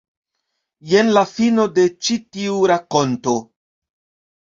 [0.93, 3.39] Jen la fino de ĉi tiu rakonto.